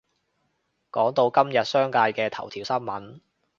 [0.91, 3.21] 講到今日商界嘅頭條新聞